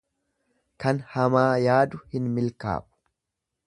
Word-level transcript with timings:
Kan 0.85 1.03
hamaa 1.17 1.53
yaadu 1.67 2.03
hin 2.15 2.35
milkaa'u. 2.41 2.87